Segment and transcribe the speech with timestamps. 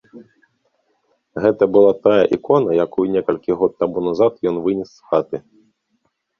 [1.43, 5.37] Гэта была тая ікона, якую некалькі год таму назад ён вынес з хаты.